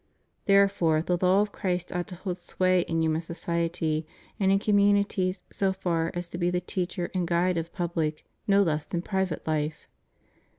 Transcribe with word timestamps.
^ 0.01 0.03
Therefore, 0.45 1.03
the 1.03 1.15
law 1.21 1.41
of 1.43 1.51
Christ 1.51 1.93
ought 1.95 2.07
to 2.07 2.15
hold 2.15 2.39
sway 2.39 2.81
in 2.87 3.03
human 3.03 3.21
society, 3.21 4.07
and 4.39 4.51
in 4.51 4.57
communities 4.57 5.43
so 5.51 5.71
far 5.73 6.09
as 6.15 6.27
to 6.31 6.39
be 6.39 6.49
the 6.49 6.59
teacher 6.59 7.11
and 7.13 7.27
guide 7.27 7.55
of 7.59 7.71
pubUc 7.71 8.23
no 8.47 8.63
less 8.63 8.87
than 8.87 9.03
private 9.03 9.45
life. 9.45 9.85